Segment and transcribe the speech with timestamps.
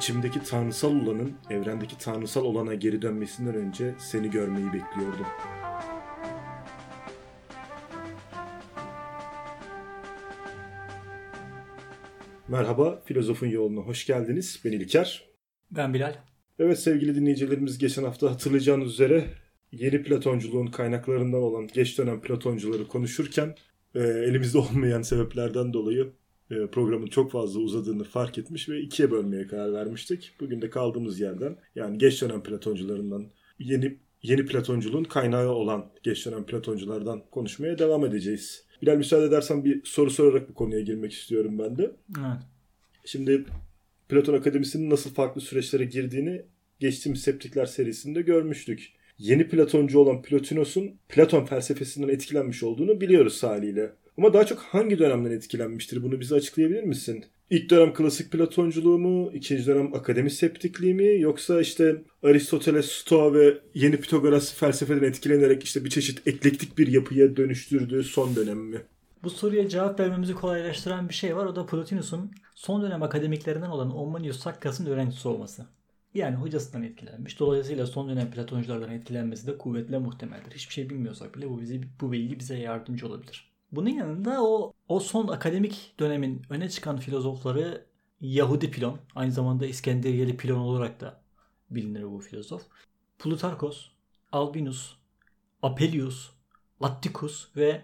[0.00, 5.26] içimdeki tanrısal olanın evrendeki tanrısal olana geri dönmesinden önce seni görmeyi bekliyordum.
[12.48, 14.60] Merhaba, Filozofun Yoluna hoş geldiniz.
[14.64, 15.24] Ben İlker.
[15.70, 16.14] Ben Bilal.
[16.58, 19.24] Evet sevgili dinleyicilerimiz geçen hafta hatırlayacağınız üzere
[19.72, 23.54] yeni Platonculuğun kaynaklarından olan geç dönem Platoncuları konuşurken
[23.94, 26.12] e, elimizde olmayan sebeplerden dolayı
[26.50, 30.32] programın çok fazla uzadığını fark etmiş ve ikiye bölmeye karar vermiştik.
[30.40, 33.26] Bugün de kaldığımız yerden yani geç dönem Platoncularından
[33.58, 38.64] yeni yeni Platonculuğun kaynağı olan geç dönem Platonculardan konuşmaya devam edeceğiz.
[38.82, 41.90] Bilal müsaade edersen bir soru sorarak bu konuya girmek istiyorum ben de.
[42.18, 42.42] Evet.
[43.04, 43.44] Şimdi
[44.08, 46.42] Platon Akademisi'nin nasıl farklı süreçlere girdiğini
[46.80, 48.92] geçtiğimiz Septikler serisinde görmüştük.
[49.18, 53.92] Yeni Platoncu olan Plotinos'un Platon felsefesinden etkilenmiş olduğunu biliyoruz haliyle.
[54.18, 56.02] Ama daha çok hangi dönemden etkilenmiştir?
[56.02, 57.24] Bunu bize açıklayabilir misin?
[57.50, 59.30] İlk dönem klasik Platonculuğu mu?
[59.34, 61.20] ikinci dönem akademi septikliği mi?
[61.20, 67.36] Yoksa işte Aristoteles, Stoa ve yeni Pitagoras felsefeden etkilenerek işte bir çeşit eklektik bir yapıya
[67.36, 68.82] dönüştürdüğü son dönem mi?
[69.22, 71.46] Bu soruya cevap vermemizi kolaylaştıran bir şey var.
[71.46, 75.66] O da Plotinus'un son dönem akademiklerinden olan Ommanius Sakkas'ın öğrencisi olması.
[76.14, 77.40] Yani hocasından etkilenmiş.
[77.40, 80.52] Dolayısıyla son dönem Platonculardan etkilenmesi de kuvvetle muhtemeldir.
[80.52, 83.49] Hiçbir şey bilmiyorsak bile bu bizi bu bilgi bize yardımcı olabilir.
[83.72, 87.86] Bunun yanında o o son akademik dönemin öne çıkan filozofları
[88.20, 91.20] Yahudi Pilon, aynı zamanda İskenderiyeli Pilon olarak da
[91.70, 92.62] bilinir bu filozof.
[93.18, 93.88] Plutarkos,
[94.32, 94.96] Albinus,
[95.62, 96.30] Apelius,
[96.80, 97.82] Atticus ve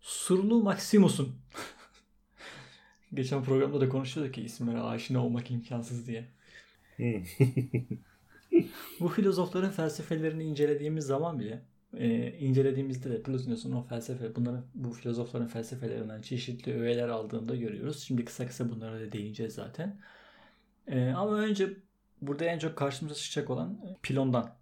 [0.00, 1.34] Surlu Maximus'un
[3.14, 6.28] Geçen programda da konuşuyorduk ki isimlere aşina olmak imkansız diye.
[9.00, 11.62] Bu filozofların felsefelerini incelediğimiz zaman bile
[11.98, 18.02] e, incelediğimizde de Plotinus'un o felsefe, bunların bu filozofların felsefelerinden çeşitli öğeler aldığında görüyoruz.
[18.02, 20.00] Şimdi kısa kısa bunlara da değineceğiz zaten.
[20.86, 21.68] E, ama önce
[22.22, 24.54] burada en çok karşımıza çıkacak olan Pilon'dan,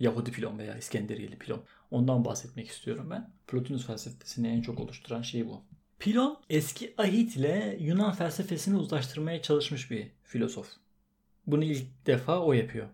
[0.00, 1.62] Yahudi Pilon veya İskenderiyeli Pilon.
[1.90, 3.30] Ondan bahsetmek istiyorum ben.
[3.46, 5.62] Plotinus felsefesini en çok oluşturan şey bu.
[5.98, 10.68] Pilon eski Ahit ile Yunan felsefesini uzlaştırmaya çalışmış bir filozof.
[11.46, 12.86] Bunu ilk defa o yapıyor.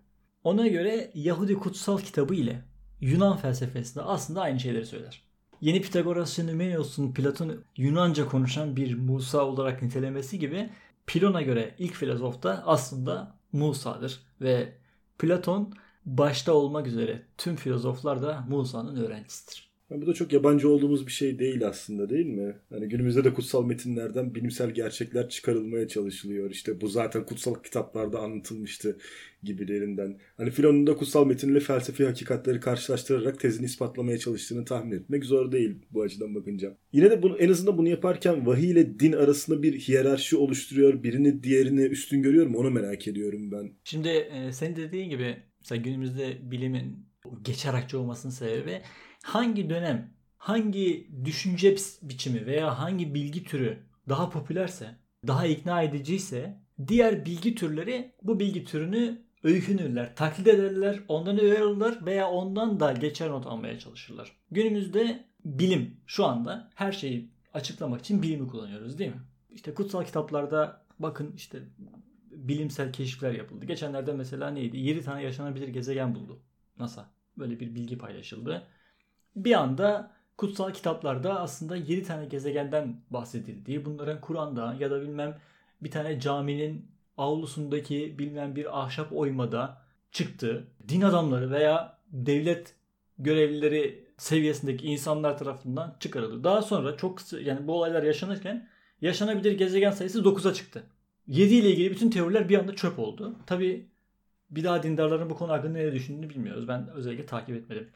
[0.45, 2.63] Ona göre Yahudi kutsal kitabı ile
[3.01, 5.23] Yunan felsefesinde aslında aynı şeyleri söyler.
[5.61, 10.71] Yeni Pitagorasçı Numenios'un Platon Yunanca konuşan bir Musa olarak nitelemesi gibi
[11.07, 14.73] Pilon'a göre ilk filozof da aslında Musa'dır ve
[15.19, 15.75] Platon
[16.07, 19.66] başta olmak üzere tüm filozoflar da Musa'nın öğrencisidir.
[19.91, 22.57] Yani bu da çok yabancı olduğumuz bir şey değil aslında değil mi?
[22.71, 26.51] Hani günümüzde de kutsal metinlerden bilimsel gerçekler çıkarılmaya çalışılıyor.
[26.51, 28.99] İşte bu zaten kutsal kitaplarda anlatılmıştı
[29.43, 30.19] gibilerinden.
[30.37, 35.75] Hani Filon'un da kutsal metinle felsefi hakikatleri karşılaştırarak tezini ispatlamaya çalıştığını tahmin etmek zor değil
[35.91, 36.77] bu açıdan bakınca.
[36.93, 41.03] Yine de bunu, en azından bunu yaparken vahiy ile din arasında bir hiyerarşi oluşturuyor.
[41.03, 43.71] Birini diğerini üstün görüyor mu onu merak ediyorum ben.
[43.85, 47.07] Şimdi e, senin dediğin gibi mesela günümüzde bilimin
[47.43, 48.83] geçer akçe olmasının sebebi
[49.27, 53.79] hangi dönem, hangi düşünce biçimi veya hangi bilgi türü
[54.09, 61.41] daha popülerse, daha ikna ediciyse diğer bilgi türleri bu bilgi türünü öykünürler, taklit ederler, ondan
[61.41, 64.33] öğrenirler veya ondan da geçer not almaya çalışırlar.
[64.51, 69.23] Günümüzde bilim şu anda her şeyi açıklamak için bilimi kullanıyoruz değil mi?
[69.51, 71.59] İşte kutsal kitaplarda bakın işte
[72.31, 73.67] bilimsel keşifler yapıldı.
[73.67, 74.77] Geçenlerde mesela neydi?
[74.77, 76.43] 7 tane yaşanabilir gezegen buldu
[76.79, 77.11] NASA.
[77.39, 78.67] Böyle bir bilgi paylaşıldı
[79.37, 85.39] bir anda kutsal kitaplarda aslında 7 tane gezegenden bahsedildiği, bunların Kur'an'da ya da bilmem
[85.83, 86.87] bir tane caminin
[87.17, 89.83] avlusundaki bilmem bir ahşap oymada
[90.13, 90.67] çıktı.
[90.89, 92.75] Din adamları veya devlet
[93.19, 96.45] görevlileri seviyesindeki insanlar tarafından çıkarıldı.
[96.45, 98.69] Daha sonra çok kısa yani bu olaylar yaşanırken
[99.01, 100.83] yaşanabilir gezegen sayısı 9'a çıktı.
[101.27, 103.37] 7 ile ilgili bütün teoriler bir anda çöp oldu.
[103.47, 103.89] Tabi
[104.51, 106.69] bir daha dindarların bu konu hakkında ne düşündüğünü bilmiyoruz.
[106.69, 107.89] Ben özellikle takip etmedim.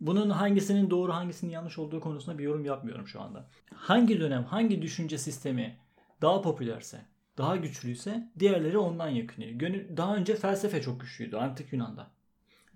[0.00, 3.46] Bunun hangisinin doğru hangisinin yanlış olduğu konusunda bir yorum yapmıyorum şu anda.
[3.74, 5.76] Hangi dönem hangi düşünce sistemi
[6.22, 7.00] daha popülerse,
[7.38, 9.60] daha güçlüyse diğerleri ondan yakınıyor.
[9.96, 12.06] Daha önce felsefe çok güçlüydü antik Yunan'da.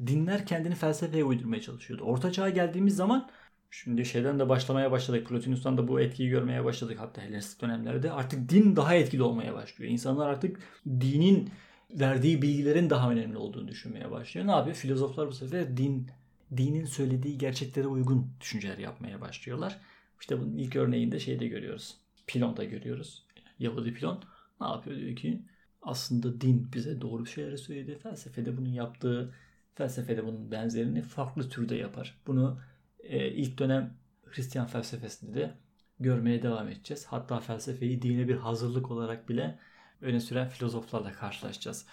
[0.07, 2.05] Dinler kendini felsefeye uydurmaya çalışıyordu.
[2.05, 3.31] Orta çağa geldiğimiz zaman
[3.71, 5.29] şimdi şeyden de başlamaya başladık.
[5.29, 8.13] Plotinus'tan da bu etkiyi görmeye başladık hatta Helenistik dönemlerde.
[8.13, 9.91] Artık din daha etkili olmaya başlıyor.
[9.93, 11.51] İnsanlar artık dinin
[11.91, 14.47] verdiği bilgilerin daha önemli olduğunu düşünmeye başlıyor.
[14.47, 14.77] Ne yapıyor?
[14.77, 16.11] Filozoflar bu sefer din
[16.57, 19.81] dinin söylediği gerçeklere uygun düşünceler yapmaya başlıyorlar.
[20.21, 21.97] İşte bunun ilk örneğinde şeyde görüyoruz.
[22.27, 23.27] Pilon'da görüyoruz.
[23.59, 24.25] Yahudi Pilon
[24.61, 24.97] ne yapıyor?
[24.97, 25.43] Diyor ki
[25.83, 27.99] aslında din bize doğru şeyleri söyledi.
[27.99, 29.35] Felsefede bunun yaptığı,
[29.75, 32.19] felsefede bunun benzerini farklı türde yapar.
[32.27, 32.61] Bunu
[33.03, 33.95] e, ilk dönem
[34.25, 35.55] Hristiyan felsefesinde de
[36.01, 37.07] görmeye devam edeceğiz.
[37.07, 39.59] Hatta felsefeyi dine bir hazırlık olarak bile
[40.01, 41.87] öne süren filozoflarla karşılaşacağız.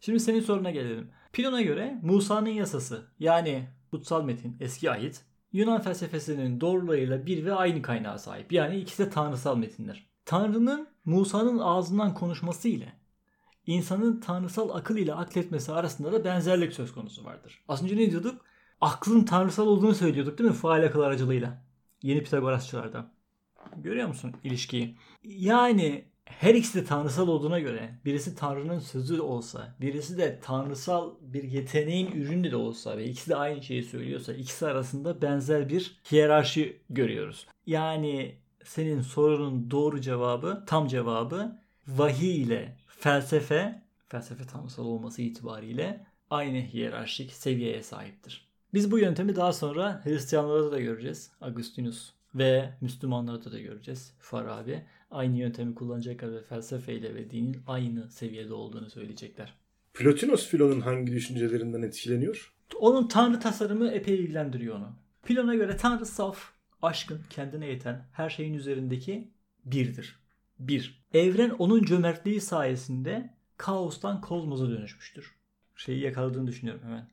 [0.00, 1.10] Şimdi senin soruna gelelim.
[1.32, 7.82] Pilon'a göre Musa'nın yasası yani kutsal metin eski ayet Yunan felsefesinin doğrularıyla bir ve aynı
[7.82, 8.52] kaynağa sahip.
[8.52, 10.06] Yani ikisi de tanrısal metinler.
[10.24, 12.92] Tanrı'nın Musa'nın ağzından konuşması ile
[13.66, 17.64] insanın tanrısal akıl ile akletmesi arasında da benzerlik söz konusu vardır.
[17.68, 18.44] Az önce ne diyorduk?
[18.80, 20.56] Aklın tanrısal olduğunu söylüyorduk değil mi?
[20.56, 21.64] Faal akıl aracılığıyla.
[22.02, 23.10] Yeni Pitagorasçılarda.
[23.76, 24.98] Görüyor musun ilişkiyi?
[25.22, 31.42] Yani her ikisi de tanrısal olduğuna göre birisi tanrının sözü olsa birisi de tanrısal bir
[31.42, 36.80] yeteneğin ürünü de olsa ve ikisi de aynı şeyi söylüyorsa ikisi arasında benzer bir hiyerarşi
[36.90, 37.46] görüyoruz.
[37.66, 38.34] Yani
[38.64, 47.32] senin sorunun doğru cevabı tam cevabı vahiy ile felsefe felsefe tanrısal olması itibariyle aynı hiyerarşik
[47.32, 48.48] seviyeye sahiptir.
[48.74, 51.30] Biz bu yöntemi daha sonra Hristiyanlarda da göreceğiz.
[51.40, 54.14] Agustinus ve Müslümanlarda da göreceğiz.
[54.18, 59.54] Farabi aynı yöntemi kullanacaklar ve felsefeyle ve dinin aynı seviyede olduğunu söyleyecekler.
[59.94, 62.54] Plotinos Filon'un hangi düşüncelerinden etkileniyor?
[62.80, 64.96] Onun tanrı tasarımı epey ilgilendiriyor onu.
[65.24, 66.52] Pilon'a göre tanrı saf,
[66.82, 69.30] aşkın, kendine yeten, her şeyin üzerindeki
[69.64, 70.18] birdir.
[70.58, 71.04] Bir.
[71.14, 75.34] Evren onun cömertliği sayesinde kaostan kozmoza dönüşmüştür.
[75.76, 77.08] Şeyi yakaladığını düşünüyorum hemen.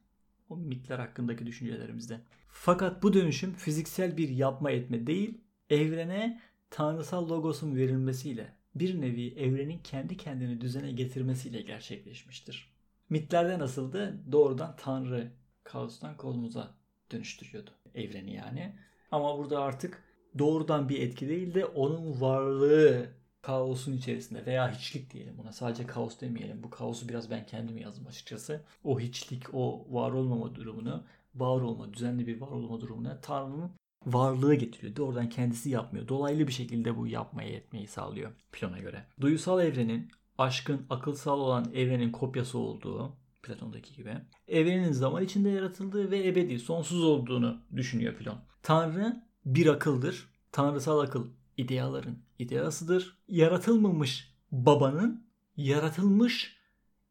[0.49, 2.21] O mitler hakkındaki düşüncelerimizde.
[2.51, 5.37] Fakat bu dönüşüm fiziksel bir yapma etme değil,
[5.69, 12.71] evrene tanrısal logosun verilmesiyle bir nevi evrenin kendi kendini düzene getirmesiyle gerçekleşmiştir.
[13.09, 14.23] Mitlerde nasıldı?
[14.31, 15.31] Doğrudan tanrı
[15.63, 16.75] kaostan kozmoza
[17.11, 18.75] dönüştürüyordu evreni yani.
[19.11, 20.03] Ama burada artık
[20.39, 23.09] doğrudan bir etki değil de onun varlığı
[23.41, 25.51] kaosun içerisinde veya hiçlik diyelim buna.
[25.51, 26.63] Sadece kaos demeyelim.
[26.63, 28.61] Bu kaosu biraz ben kendim yazdım açıkçası.
[28.83, 31.03] O hiçlik, o var olmama durumunu,
[31.35, 33.71] var olma, düzenli bir var olma durumuna Tanrı'nın
[34.05, 34.95] varlığı getiriyor.
[34.95, 36.07] Doğrudan kendisi yapmıyor.
[36.07, 39.05] Dolaylı bir şekilde bu yapmaya yetmeyi sağlıyor Platon'a göre.
[39.21, 44.17] Duyusal evrenin aşkın akılsal olan evrenin kopyası olduğu Platon'daki gibi
[44.47, 48.39] evrenin zaman içinde yaratıldığı ve ebedi, sonsuz olduğunu düşünüyor Platon.
[48.63, 50.31] Tanrı bir akıldır.
[50.51, 51.27] Tanrısal akıl
[51.57, 53.17] ideaların ideasıdır.
[53.27, 55.27] Yaratılmamış babanın
[55.57, 56.57] yaratılmış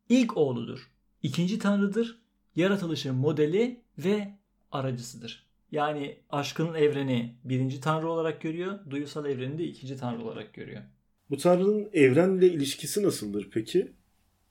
[0.08, 0.90] ilk oğludur.
[1.23, 2.20] İkinci tanrıdır.
[2.56, 4.28] Yaratılışın modeli ve
[4.72, 5.46] aracısıdır.
[5.72, 8.78] Yani aşkın evreni birinci tanrı olarak görüyor.
[8.90, 10.82] Duyusal evreni de ikinci tanrı olarak görüyor.
[11.31, 13.92] Bu tanrının evrenle ilişkisi nasıldır peki?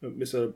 [0.02, 0.48] Mesela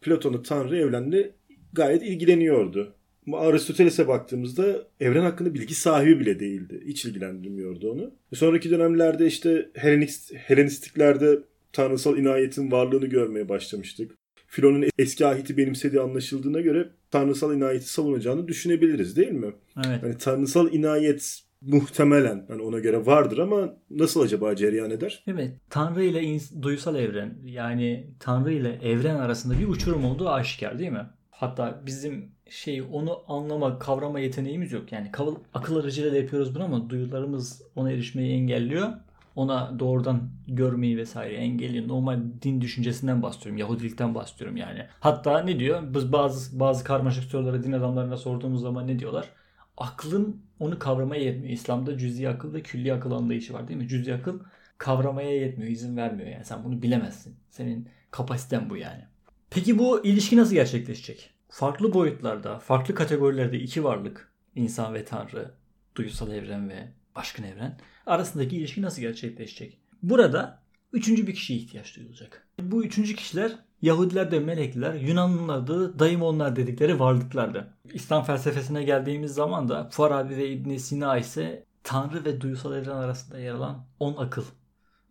[0.00, 1.30] Platon'un tanrı evrenle
[1.72, 2.94] gayet ilgileniyordu.
[3.26, 6.82] Ama Aristoteles'e baktığımızda evren hakkında bilgi sahibi bile değildi.
[6.86, 8.14] Hiç ilgilendirmiyordu onu.
[8.34, 11.38] Sonraki dönemlerde işte Helenist, Helenistiklerde
[11.72, 14.12] tanrısal inayetin varlığını görmeye başlamıştık.
[14.54, 19.52] Filon'un eski ahiti benimsediği anlaşıldığına göre tanrısal inayeti savunacağını düşünebiliriz değil mi?
[19.86, 20.02] Evet.
[20.02, 25.24] Yani tanrısal inayet muhtemelen hani ona göre vardır ama nasıl acaba cereyan eder?
[25.26, 25.52] Evet.
[25.70, 30.90] Tanrı ile ins- duysal evren yani Tanrı ile evren arasında bir uçurum olduğu aşikar değil
[30.92, 31.06] mi?
[31.30, 34.92] Hatta bizim şey onu anlama, kavrama yeteneğimiz yok.
[34.92, 35.10] Yani
[35.54, 38.88] akıl aracılığıyla yapıyoruz bunu ama duyularımız ona erişmeyi engelliyor.
[39.36, 41.88] Ona doğrudan görmeyi vesaire engelliyor.
[41.88, 43.56] Normal din düşüncesinden bahsediyorum.
[43.56, 44.86] Yahudilikten bahsediyorum yani.
[45.00, 45.94] Hatta ne diyor?
[45.94, 49.28] Biz bazı bazı karmaşık soruları din adamlarına sorduğumuz zaman ne diyorlar?
[49.76, 51.52] Aklın onu kavramaya yetmiyor.
[51.52, 53.88] İslam'da cüz'i akıl ve külli akıl anlayışı var değil mi?
[53.88, 54.40] Cüz'i akıl
[54.78, 56.44] kavramaya yetmiyor, izin vermiyor yani.
[56.44, 57.36] Sen bunu bilemezsin.
[57.50, 59.04] Senin kapasiten bu yani.
[59.50, 61.30] Peki bu ilişki nasıl gerçekleşecek?
[61.48, 65.50] Farklı boyutlarda, farklı kategorilerde iki varlık, insan ve tanrı,
[65.96, 69.78] duygusal evren ve aşkın evren arasındaki ilişki nasıl gerçekleşecek?
[70.02, 72.48] Burada üçüncü bir kişiye ihtiyaç duyulacak.
[72.60, 73.52] Bu üçüncü kişiler
[73.82, 77.74] Yahudiler de melekler, Yunanlılar da daimonlar dedikleri varlıklardı.
[77.92, 83.38] İslam felsefesine geldiğimiz zaman da Farabi ve İbn Sina ise Tanrı ve duygusal evren arasında
[83.38, 84.44] yer alan on akıl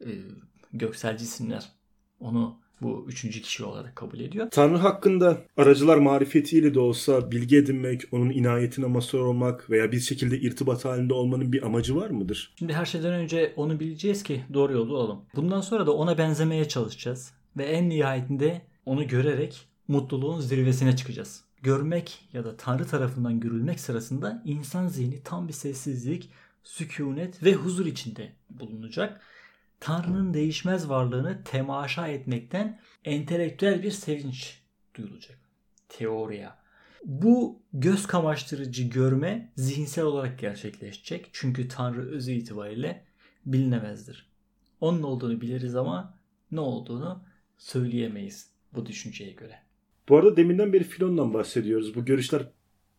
[0.06, 0.10] e,
[0.74, 1.72] göksel cisimler.
[2.20, 4.48] Onu bu üçüncü kişi olarak kabul ediyor.
[4.52, 10.40] Tanrı hakkında aracılar marifetiyle de olsa bilgi edinmek, onun inayetine mazhar olmak veya bir şekilde
[10.40, 12.54] irtibat halinde olmanın bir amacı var mıdır?
[12.60, 15.22] Şimdi her şeyden önce onu bileceğiz ki doğru yolda olalım.
[15.36, 17.34] Bundan sonra da ona benzemeye çalışacağız.
[17.58, 21.44] Ve en nihayetinde onu görerek mutluluğun zirvesine çıkacağız.
[21.62, 26.30] Görmek ya da Tanrı tarafından görülmek sırasında insan zihni tam bir sessizlik,
[26.64, 29.22] sükunet ve huzur içinde bulunacak
[29.84, 34.62] Tanrı'nın değişmez varlığını temaşa etmekten entelektüel bir sevinç
[34.96, 35.40] duyulacak.
[35.90, 36.58] Teoriya.
[37.06, 41.30] Bu göz kamaştırıcı görme zihinsel olarak gerçekleşecek.
[41.34, 43.06] Çünkü Tanrı özü itibariyle
[43.46, 44.30] bilinemezdir.
[44.82, 46.20] Onun olduğunu biliriz ama
[46.52, 47.24] ne olduğunu
[47.58, 49.60] söyleyemeyiz bu düşünceye göre.
[50.10, 51.96] Bu arada deminden beri Filon'dan bahsediyoruz.
[51.96, 52.44] Bu görüşler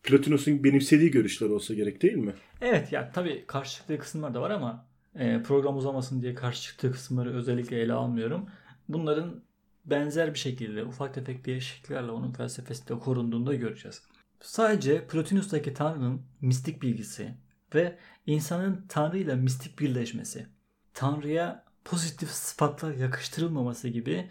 [0.03, 2.33] Plotinos'un benimsediği görüşler olsa gerek değil mi?
[2.61, 4.94] Evet ya tabii karşı kısımlar da var ama
[5.43, 8.49] program uzamasın diye karşı çıktığı kısımları özellikle ele almıyorum.
[8.89, 9.43] Bunların
[9.85, 14.01] benzer bir şekilde ufak tefek değişikliklerle onun felsefesi de korunduğunu da göreceğiz.
[14.41, 17.35] Sadece Plotinus'taki Tanrı'nın mistik bilgisi
[17.75, 20.47] ve insanın Tanrı ile mistik birleşmesi,
[20.93, 24.29] Tanrı'ya pozitif sıfatlar yakıştırılmaması gibi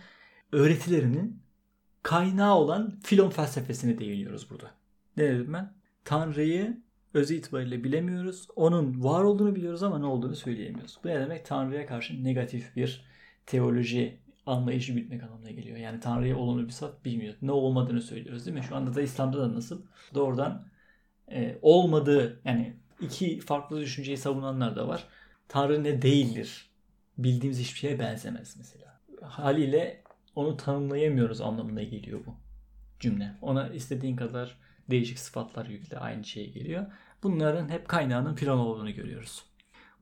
[0.53, 1.43] öğretilerinin
[2.03, 4.71] kaynağı olan filon felsefesine değiniyoruz burada.
[5.17, 5.75] Ne dedim ben?
[6.05, 6.84] Tanrı'yı
[7.15, 8.49] öz itibariyle bilemiyoruz.
[8.57, 10.99] Onun var olduğunu biliyoruz ama ne olduğunu söyleyemiyoruz.
[11.05, 11.47] Bu ne demek?
[11.47, 13.05] Tanrı'ya karşı negatif bir
[13.47, 15.77] teoloji anlayışı bitmek anlamına geliyor.
[15.77, 17.35] Yani Tanrı'ya olumlu bir sıfat bilmiyor.
[17.43, 18.65] Ne olmadığını söylüyoruz değil mi?
[18.69, 19.83] Şu anda da İslam'da da nasıl?
[20.15, 20.67] Doğrudan
[21.33, 25.09] e, olmadığı yani iki farklı düşünceyi savunanlar da var.
[25.49, 26.71] Tanrı ne değildir.
[27.19, 29.01] Bildiğimiz hiçbir şeye benzemez mesela.
[29.23, 30.03] Haliyle
[30.35, 32.35] onu tanımlayamıyoruz anlamına geliyor bu
[33.01, 33.35] cümle.
[33.43, 34.59] Ona istediğin kadar
[34.91, 36.87] değişik sıfatlar yükle aynı şeye geliyor.
[37.23, 39.43] Bunların hep kaynağının plan olduğunu görüyoruz.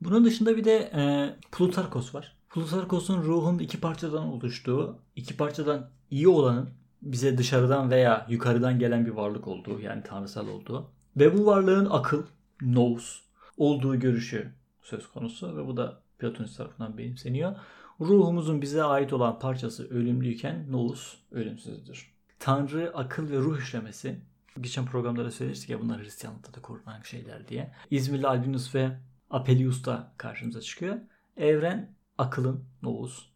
[0.01, 2.35] Bunun dışında bir de e, Plutarkos var.
[2.49, 6.69] Plutarkos'un ruhun iki parçadan oluştuğu, iki parçadan iyi olanın
[7.01, 12.23] bize dışarıdan veya yukarıdan gelen bir varlık olduğu yani tanrısal olduğu ve bu varlığın akıl,
[12.61, 13.21] nous
[13.57, 17.55] olduğu görüşü söz konusu ve bu da Platonist tarafından benimseniyor.
[17.99, 22.13] Ruhumuzun bize ait olan parçası ölümlüyken nous ölümsüzdür.
[22.39, 24.19] Tanrı, akıl ve ruh işlemesi
[24.61, 27.73] geçen programda da söylemiştik ya bunlar Hristiyanlıkta da korunan şeyler diye.
[27.91, 28.97] İzmirli Albinus ve
[29.29, 30.97] Apelius da karşımıza çıkıyor.
[31.37, 33.33] Evren akılın, nous,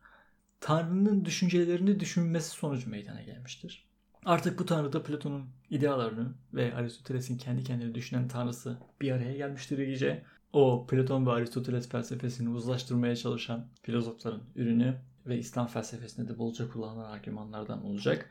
[0.59, 3.87] Tanrı'nın düşüncelerini düşünmesi sonucu meydana gelmiştir.
[4.25, 9.77] Artık bu Tanrı da Platon'un idealarını ve Aristoteles'in kendi kendine düşünen Tanrısı bir araya gelmiştir
[9.77, 10.23] iyice.
[10.53, 17.11] O Platon ve Aristoteles felsefesini uzlaştırmaya çalışan filozofların ürünü ve İslam felsefesinde de bolca kullanılan
[17.11, 18.29] argümanlardan olacak.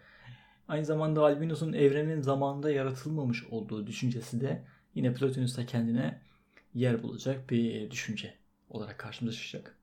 [0.68, 4.62] Aynı zamanda Albinus'un evrenin zamanında yaratılmamış olduğu düşüncesi de
[4.94, 6.20] yine Plotinus'ta kendine
[6.74, 8.34] yer bulacak bir düşünce
[8.70, 9.76] olarak karşımıza çıkacak.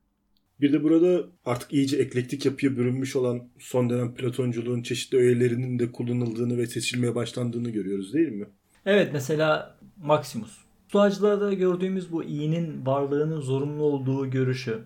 [0.60, 5.92] Bir de burada artık iyice eklektik yapıya bürünmüş olan son dönem Platonculuğun çeşitli öğelerinin de
[5.92, 8.46] kullanıldığını ve seçilmeye başlandığını görüyoruz değil mi?
[8.86, 10.64] Evet mesela Maximus.
[10.88, 14.84] Stoacılarda gördüğümüz bu iyinin varlığının zorunlu olduğu görüşü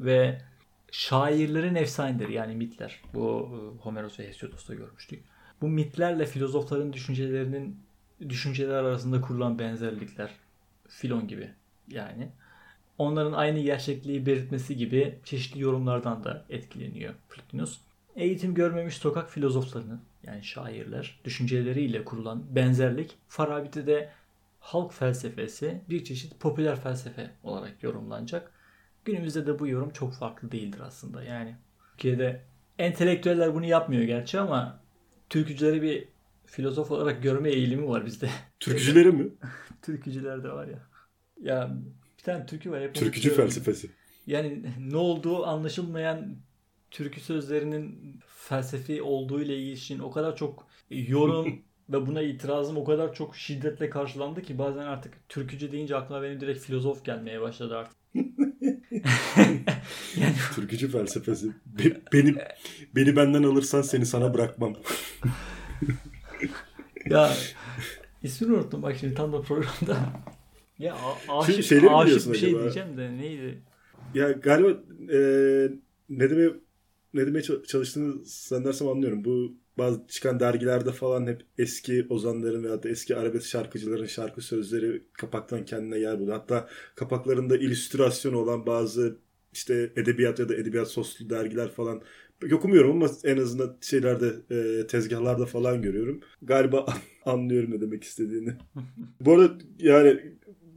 [0.00, 0.38] ve
[0.90, 3.00] şairlerin efsaneleri yani mitler.
[3.14, 5.24] Bu e, Homeros ve Hesiodos'ta görmüştük.
[5.60, 7.80] Bu mitlerle filozofların düşüncelerinin
[8.28, 10.30] düşünceler arasında kurulan benzerlikler.
[10.88, 11.50] Filon gibi
[11.88, 12.28] yani.
[12.98, 17.78] Onların aynı gerçekliği belirtmesi gibi çeşitli yorumlardan da etkileniyor Plotinus.
[18.16, 24.10] Eğitim görmemiş sokak filozoflarının yani şairler düşünceleriyle kurulan benzerlik Farabi'de de
[24.60, 28.52] halk felsefesi bir çeşit popüler felsefe olarak yorumlanacak.
[29.06, 31.22] Günümüzde de bu yorum çok farklı değildir aslında.
[31.22, 31.56] Yani
[31.90, 32.44] Türkiye'de
[32.78, 34.80] entelektüeller bunu yapmıyor gerçi ama
[35.30, 36.08] türkücüleri bir
[36.46, 38.30] filozof olarak görme eğilimi var bizde.
[38.60, 39.28] Türkücüleri mi?
[39.82, 40.88] Türkücüler de var ya.
[41.40, 41.76] Ya
[42.18, 42.82] bir tane türkü var.
[42.82, 43.90] Hep Türkücü felsefesi.
[44.26, 46.36] Yani ne olduğu anlaşılmayan
[46.90, 53.14] türkü sözlerinin felsefi olduğu ile ilişkin o kadar çok yorum ve buna itirazım o kadar
[53.14, 57.96] çok şiddetle karşılandı ki bazen artık türkücü deyince aklıma benim direkt filozof gelmeye başladı artık.
[60.16, 60.34] yani...
[60.54, 61.46] Türkücü felsefesi.
[61.66, 62.38] Be- benim
[62.94, 64.74] beni benden alırsan seni sana bırakmam.
[67.10, 67.32] ya
[68.22, 69.98] ismini unuttum bak şimdi tam da programda.
[70.78, 70.96] Ya
[71.28, 72.62] aşık, şey, aşık bir şey acaba?
[72.62, 73.62] diyeceğim de neydi?
[74.14, 74.68] Ya galiba
[75.12, 75.18] e,
[76.08, 76.50] ne demeye
[77.14, 79.24] ne demeye çalıştığını zannedersem anlıyorum.
[79.24, 85.02] Bu bazı çıkan dergilerde falan hep eski ozanların veya da eski arabesk şarkıcıların şarkı sözleri
[85.12, 86.36] kapaktan kendine yer buluyor.
[86.36, 89.18] Hatta kapaklarında illüstrasyon olan bazı
[89.52, 92.02] işte edebiyat ya da edebiyat soslu dergiler falan
[92.52, 96.20] okumuyorum ama en azından şeylerde e, tezgahlarda falan görüyorum.
[96.42, 96.86] Galiba
[97.24, 98.54] anlıyorum ne demek istediğini.
[99.20, 100.20] Bu arada yani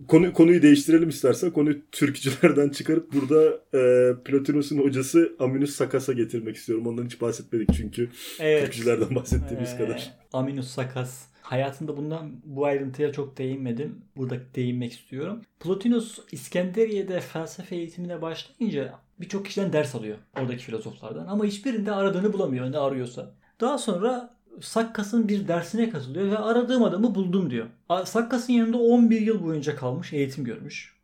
[0.08, 1.52] konu, konuyu değiştirelim istersen.
[1.52, 6.88] Konuyu türkücülerden çıkarıp burada e, Plotinus'un hocası Aminus Sakas'a getirmek istiyorum.
[6.88, 8.64] Ondan hiç bahsetmedik çünkü evet.
[8.64, 10.14] türkücülerden bahsettiğimiz ee, kadar.
[10.34, 11.30] Aminus Sakas.
[11.42, 14.02] Hayatında bundan bu ayrıntıya çok değinmedim.
[14.18, 15.42] Burada değinmek istiyorum.
[15.60, 22.72] Plotinus İskenderiye'de felsefe eğitimine başlayınca birçok kişiden ders alıyor oradaki filozoflardan ama hiçbirinde aradığını bulamıyor
[22.72, 23.32] ne arıyorsa.
[23.62, 27.68] Daha sonra Sakkas'ın bir dersine katılıyor ve aradığım adamı buldum diyor.
[28.06, 30.96] Sakkas'ın yanında 11 yıl boyunca kalmış, eğitim görmüş.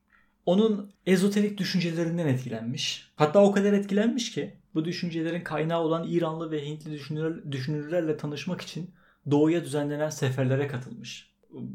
[0.45, 3.11] Onun ezoterik düşüncelerinden etkilenmiş.
[3.15, 8.61] Hatta o kadar etkilenmiş ki bu düşüncelerin kaynağı olan İranlı ve Hintli düşünür, düşünürlerle tanışmak
[8.61, 8.89] için
[9.31, 11.31] doğuya düzenlenen seferlere katılmış.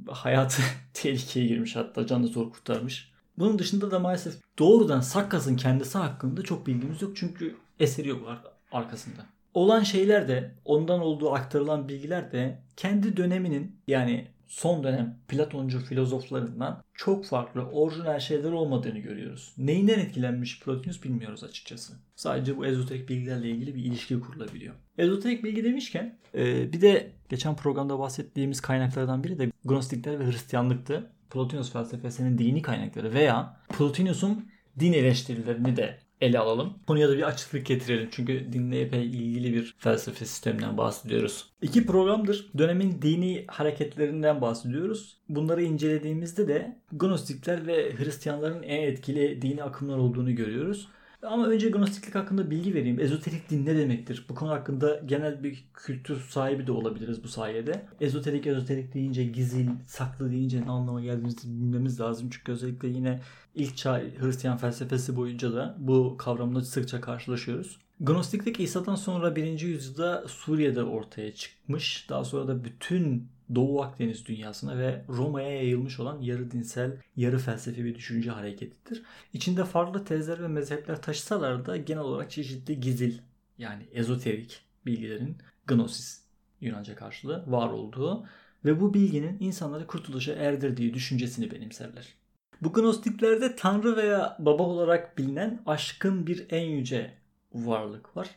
[0.08, 0.62] Hayatı
[0.94, 3.12] tehlikeye girmiş hatta canı zor kurtarmış.
[3.38, 8.28] Bunun dışında da maalesef doğrudan Sakkas'ın kendisi hakkında çok bilgimiz yok çünkü eseri yok
[8.72, 15.78] arkasında olan şeyler de ondan olduğu aktarılan bilgiler de kendi döneminin yani son dönem Platoncu
[15.78, 19.54] filozoflarından çok farklı orijinal şeyler olmadığını görüyoruz.
[19.58, 21.92] Neyinden etkilenmiş Plotinus bilmiyoruz açıkçası.
[22.16, 24.74] Sadece bu ezoterik bilgilerle ilgili bir ilişki kurulabiliyor.
[24.98, 31.10] Ezoterik bilgi demişken e, bir de geçen programda bahsettiğimiz kaynaklardan biri de Gnostikler ve Hristiyanlıktı.
[31.30, 34.48] Plotinus felsefesinin dini kaynakları veya Plotinus'un
[34.80, 36.74] din eleştirilerini de ele alalım.
[36.86, 38.08] Konuya da bir açıklık getirelim.
[38.12, 41.50] Çünkü dinle epey ilgili bir felsefe sisteminden bahsediyoruz.
[41.62, 45.16] İki programdır dönemin dini hareketlerinden bahsediyoruz.
[45.28, 50.88] Bunları incelediğimizde de Gnostikler ve Hristiyanların en etkili dini akımlar olduğunu görüyoruz.
[51.22, 53.00] Ama önce gnostiklik hakkında bilgi vereyim.
[53.00, 54.26] Ezoterik din ne demektir?
[54.28, 57.86] Bu konu hakkında genel bir kültür sahibi de olabiliriz bu sayede.
[58.00, 62.30] Ezoterik ezoterik deyince gizil, saklı deyince ne anlama geldiğini bilmemiz lazım.
[62.30, 63.20] Çünkü özellikle yine
[63.54, 67.78] ilk çağ Hristiyan felsefesi boyunca da bu kavramla sıkça karşılaşıyoruz.
[68.00, 69.60] Gnostiklik İsa'dan sonra 1.
[69.60, 72.06] yüzyılda Suriye'de ortaya çıkmış.
[72.08, 77.84] Daha sonra da bütün Doğu Akdeniz dünyasına ve Roma'ya yayılmış olan yarı dinsel, yarı felsefi
[77.84, 79.02] bir düşünce hareketidir.
[79.32, 83.18] İçinde farklı tezler ve mezhepler taşısalar da genel olarak çeşitli gizil
[83.58, 86.20] yani ezoterik bilgilerin gnosis
[86.60, 88.26] Yunanca karşılığı var olduğu
[88.64, 92.14] ve bu bilginin insanları kurtuluşa erdirdiği düşüncesini benimserler.
[92.60, 97.14] Bu gnostiklerde tanrı veya baba olarak bilinen aşkın bir en yüce
[97.52, 98.30] varlık var.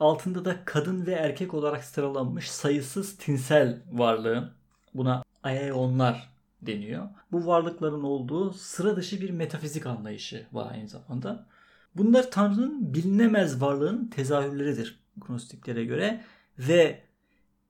[0.00, 4.50] Altında da kadın ve erkek olarak sıralanmış sayısız tinsel varlığın
[4.94, 6.30] buna aeonlar
[6.62, 7.08] deniyor.
[7.32, 11.46] Bu varlıkların olduğu sıra dışı bir metafizik anlayışı var aynı zamanda.
[11.94, 16.24] Bunlar Tanrı'nın bilinemez varlığın tezahürleridir Gnostiklere göre
[16.58, 17.02] ve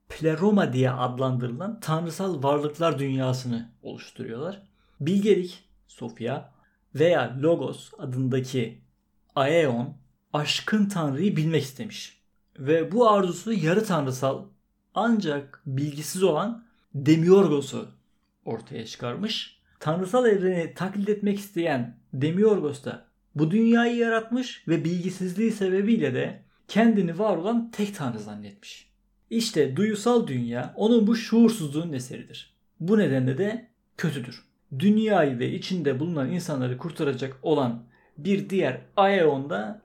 [0.09, 4.61] pleroma diye adlandırılan tanrısal varlıklar dünyasını oluşturuyorlar.
[4.99, 6.53] Bilgelik, Sofya
[6.95, 8.81] veya Logos adındaki
[9.35, 10.04] Aeon
[10.35, 12.21] aşkın Tanrı'yı bilmek istemiş.
[12.59, 14.45] Ve bu arzusu yarı tanrısal
[14.93, 16.65] ancak bilgisiz olan
[16.95, 17.87] Demiurgos'u
[18.45, 19.59] ortaya çıkarmış.
[19.79, 27.19] Tanrısal evreni taklit etmek isteyen Demiurgos da bu dünyayı yaratmış ve bilgisizliği sebebiyle de kendini
[27.19, 28.89] var olan tek tanrı zannetmiş.
[29.29, 32.55] İşte duyusal dünya onun bu şuursuzluğun eseridir.
[32.79, 34.45] Bu nedenle de kötüdür.
[34.79, 37.83] Dünyayı ve içinde bulunan insanları kurtaracak olan
[38.17, 39.84] bir diğer Aeon da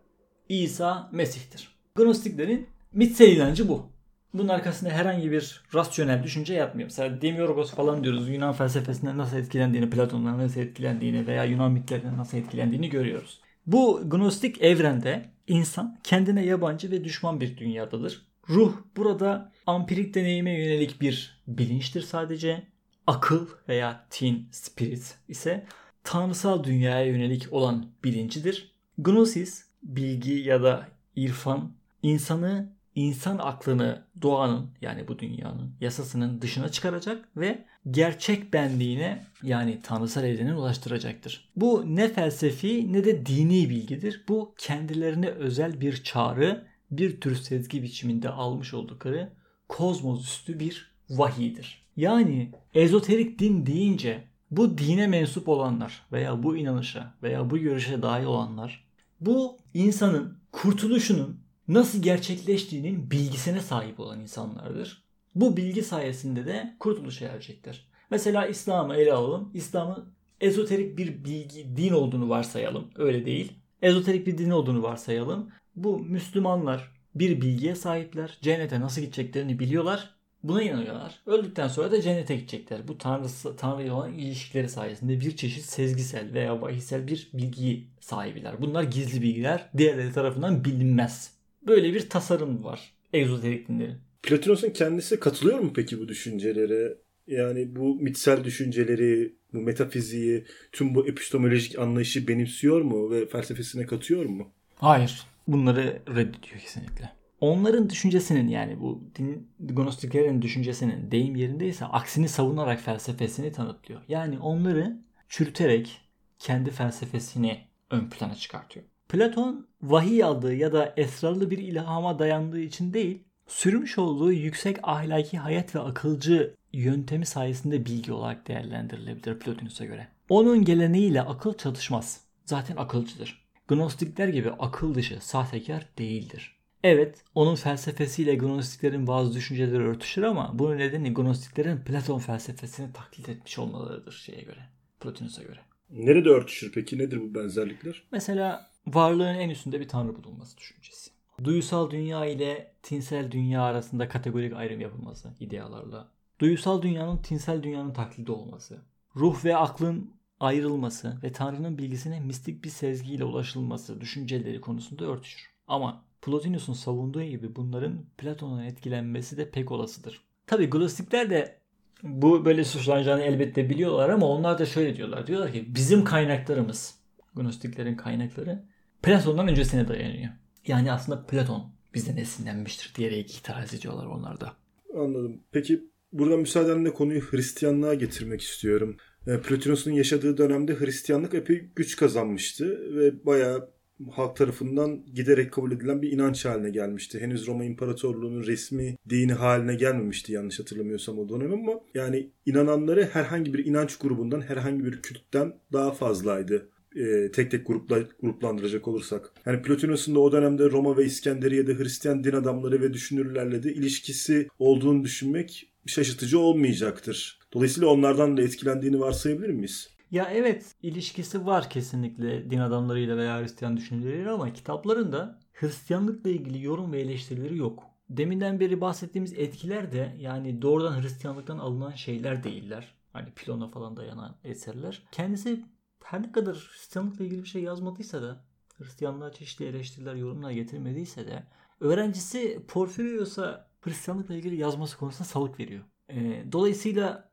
[0.51, 1.69] İsa Mesih'tir.
[1.95, 3.87] Gnostiklerin mitsel inancı bu.
[4.35, 6.87] Bunun arkasında herhangi bir rasyonel düşünce yatmıyor.
[6.87, 8.29] Mesela Demiurgos falan diyoruz.
[8.29, 13.41] Yunan felsefesinden nasıl etkilendiğini, Platon'dan nasıl etkilendiğini veya Yunan mitlerinden nasıl etkilendiğini görüyoruz.
[13.67, 18.27] Bu gnostik evrende insan kendine yabancı ve düşman bir dünyadadır.
[18.49, 22.63] Ruh burada ampirik deneyime yönelik bir bilinçtir sadece.
[23.07, 25.67] Akıl veya tin, spirit ise
[26.05, 28.73] tanrısal dünyaya yönelik olan bilincidir.
[28.99, 37.29] Gnosis, bilgi ya da irfan insanı insan aklını doğanın yani bu dünyanın yasasının dışına çıkaracak
[37.37, 41.51] ve gerçek benliğine yani tanrısal evrene ulaştıracaktır.
[41.57, 44.25] Bu ne felsefi ne de dini bilgidir.
[44.29, 49.33] Bu kendilerine özel bir çağrı, bir tür sezgi biçiminde almış oldukları
[49.69, 51.87] kozmos üstü bir vahidir.
[51.97, 58.25] Yani ezoterik din deyince bu dine mensup olanlar veya bu inanışa veya bu görüşe dahil
[58.25, 58.90] olanlar
[59.21, 65.05] bu insanın kurtuluşunun nasıl gerçekleştiğinin bilgisine sahip olan insanlardır.
[65.35, 67.89] Bu bilgi sayesinde de kurtuluşa erecektir.
[68.11, 69.51] Mesela İslam'ı ele alalım.
[69.55, 72.91] İslam'ı ezoterik bir bilgi, din olduğunu varsayalım.
[72.97, 73.53] Öyle değil.
[73.83, 75.51] Ezoterik bir din olduğunu varsayalım.
[75.77, 78.39] Bu Müslümanlar bir bilgiye sahipler.
[78.43, 80.20] Cennete nasıl gideceklerini biliyorlar.
[80.43, 81.21] Buna inanıyorlar.
[81.27, 82.89] Öldükten sonra da cennete gidecekler.
[82.89, 88.55] Bu tanrısı, Tanrı olan ilişkileri sayesinde bir çeşit sezgisel veya vahiysel bir bilgiyi sahibiler.
[88.61, 89.71] Bunlar gizli bilgiler.
[89.77, 91.35] Diğerleri tarafından bilinmez.
[91.67, 93.97] Böyle bir tasarım var egzoterik dinlerin.
[94.23, 96.99] Platonos'un kendisi katılıyor mu peki bu düşüncelere?
[97.27, 104.25] Yani bu mitsel düşünceleri, bu metafiziği, tüm bu epistemolojik anlayışı benimsiyor mu ve felsefesine katıyor
[104.25, 104.53] mu?
[104.75, 105.23] Hayır.
[105.49, 107.20] Bunları reddediyor kesinlikle.
[107.41, 114.01] Onların düşüncesinin yani bu din, gnostiklerin düşüncesinin deyim yerindeyse aksini savunarak felsefesini tanıtlıyor.
[114.09, 114.99] Yani onları
[115.29, 116.01] çürüterek
[116.39, 118.87] kendi felsefesini ön plana çıkartıyor.
[119.09, 125.39] Platon vahiy aldığı ya da esrarlı bir ilhama dayandığı için değil, sürmüş olduğu yüksek ahlaki
[125.39, 130.09] hayat ve akılcı yöntemi sayesinde bilgi olarak değerlendirilebilir Plotinus'a göre.
[130.29, 132.21] Onun geleneğiyle akıl çatışmaz.
[132.45, 133.47] Zaten akılcıdır.
[133.69, 136.60] Gnostikler gibi akıl dışı, sahtekar değildir.
[136.83, 143.59] Evet, onun felsefesiyle Gnostiklerin bazı düşünceleri örtüşür ama bunun nedeni Gnostiklerin Platon felsefesini taklit etmiş
[143.59, 144.61] olmalarıdır şeye göre,
[145.01, 145.59] Plotinus'a göre.
[145.91, 146.99] Nerede örtüşür peki?
[146.99, 148.03] Nedir bu benzerlikler?
[148.13, 151.11] Mesela varlığın en üstünde bir tanrı bulunması düşüncesi.
[151.45, 156.09] Duyusal dünya ile tinsel dünya arasında kategorik ayrım yapılması idealarla.
[156.41, 158.79] duygusal dünyanın tinsel dünyanın taklidi olması,
[159.17, 165.51] ruh ve aklın ayrılması ve Tanrı'nın bilgisine mistik bir sezgiyle ulaşılması düşünceleri konusunda örtüşür.
[165.67, 170.25] Ama Plotinus'un savunduğu gibi bunların Platon'un etkilenmesi de pek olasıdır.
[170.47, 171.61] Tabi Gnostikler de
[172.03, 175.27] bu böyle suçlanacağını elbette biliyorlar ama onlar da şöyle diyorlar.
[175.27, 176.95] Diyorlar ki bizim kaynaklarımız,
[177.35, 178.63] Gnostiklerin kaynakları
[179.03, 180.33] Platon'dan öncesine dayanıyor.
[180.67, 184.57] Yani aslında Platon bizden esinlenmiştir diyerek itiraz ediyorlar onlar da.
[184.95, 185.41] Anladım.
[185.53, 185.81] Peki
[186.13, 188.97] buradan müsaadenle konuyu Hristiyanlığa getirmek istiyorum.
[189.27, 193.71] E, Plotinus'un yaşadığı dönemde Hristiyanlık epey güç kazanmıştı ve bayağı
[194.11, 197.21] halk tarafından giderek kabul edilen bir inanç haline gelmişti.
[197.21, 203.55] Henüz Roma İmparatorluğu'nun resmi dini haline gelmemişti yanlış hatırlamıyorsam o dönem ama yani inananları herhangi
[203.55, 209.33] bir inanç grubundan, herhangi bir kültten daha fazlaydı e, tek tek grupla, gruplandıracak olursak.
[209.47, 214.49] Yani Plotinus'un da o dönemde Roma ve İskenderiye'de Hristiyan din adamları ve düşünürlerle de ilişkisi
[214.59, 217.41] olduğunu düşünmek şaşırtıcı olmayacaktır.
[217.53, 219.89] Dolayısıyla onlardan da etkilendiğini varsayabilir miyiz?
[220.11, 226.93] Ya evet ilişkisi var kesinlikle din adamlarıyla veya Hristiyan düşünürleriyle ama kitaplarında Hristiyanlıkla ilgili yorum
[226.93, 227.85] ve eleştirileri yok.
[228.11, 232.95] Deminden beri bahsettiğimiz etkiler de yani doğrudan Hristiyanlıktan alınan şeyler değiller.
[233.13, 235.03] Hani Pilon'a falan dayanan eserler.
[235.13, 235.65] Kendisi
[236.05, 238.45] her ne kadar Hristiyanlıkla ilgili bir şey yazmadıysa da
[238.79, 241.43] Hristiyanlığa çeşitli eleştiriler, yorumlar getirmediyse de
[241.81, 245.85] öğrencisi Porfirios'a Hristiyanlıkla ilgili yazması konusunda salık veriyor.
[246.09, 247.31] E, dolayısıyla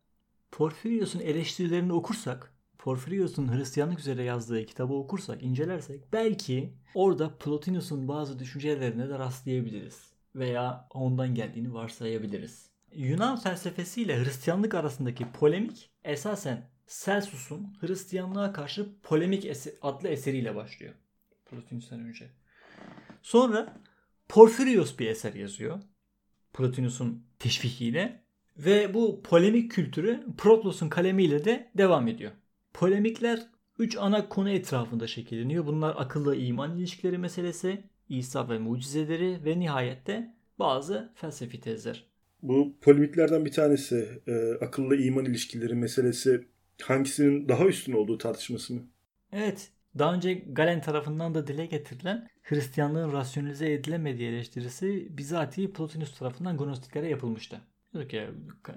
[0.51, 2.56] Porfirios'un eleştirilerini okursak,
[2.87, 10.13] Porfirios'un Hristiyanlık üzere yazdığı kitabı okursak, incelersek belki orada Plotinus'un bazı düşüncelerine de rastlayabiliriz.
[10.35, 12.69] Veya ondan geldiğini varsayabiliriz.
[12.93, 20.93] Yunan felsefesiyle Hristiyanlık arasındaki polemik esasen Celsus'un Hristiyanlığa karşı Polemik eser, adlı eseriyle başlıyor.
[21.45, 22.29] Plotinus'tan önce.
[23.21, 23.81] Sonra
[24.29, 25.79] Porfirios bir eser yazıyor.
[26.53, 28.23] Plotinus'un teşvikiyle.
[28.57, 32.31] Ve bu polemik kültürü Protlos'un kalemiyle de devam ediyor.
[32.77, 33.47] Polemikler
[33.79, 35.65] 3 ana konu etrafında şekilleniyor.
[35.65, 42.05] Bunlar akıllı iman ilişkileri meselesi, İsa ve mucizeleri ve nihayette bazı felsefi tezler.
[42.41, 46.47] Bu polemiklerden bir tanesi e, akıllı iman ilişkileri meselesi
[46.81, 48.81] hangisinin daha üstün olduğu tartışması mı?
[49.31, 49.71] Evet.
[49.97, 57.09] Daha önce Galen tarafından da dile getirilen Hristiyanlığın rasyonelize edilemediği eleştirisi bizatihi Plotinus tarafından Gnostiklere
[57.09, 57.61] yapılmıştı.
[57.93, 58.27] Diyorduk ya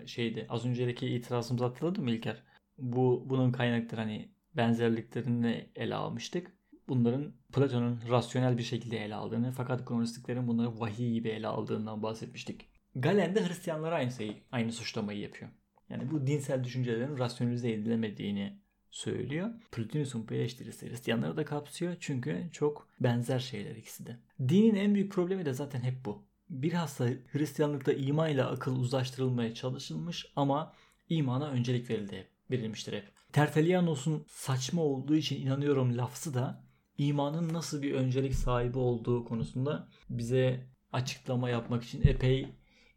[0.06, 2.42] şeydi az önceki itirazımızı hatırladın mı İlker?
[2.80, 6.52] Bu bunun kaynakları hani benzerliklerini ele almıştık.
[6.88, 12.68] Bunların Platon'un rasyonel bir şekilde ele aldığını fakat Gnostiklerin bunları vahiy gibi ele aldığından bahsetmiştik.
[12.94, 15.50] Galen de Hristiyanlara aynı şeyi, aynı suçlamayı yapıyor.
[15.90, 19.50] Yani bu dinsel düşüncelerin rasyonelize edilemediğini söylüyor.
[19.72, 24.16] Plotinus'un bu eleştirisi Hristiyanları da kapsıyor çünkü çok benzer şeyler ikisi de.
[24.48, 26.24] Dinin en büyük problemi de zaten hep bu.
[26.50, 30.74] Bilhassa Hristiyanlıkta iman ile akıl uzlaştırılmaya çalışılmış ama
[31.08, 33.04] imana öncelik verildi, verilmiştir hep.
[33.32, 36.64] Tertelianos'un saçma olduğu için inanıyorum lafzı da
[36.98, 40.60] imanın nasıl bir öncelik sahibi olduğu konusunda bize
[40.92, 42.46] açıklama yapmak için epey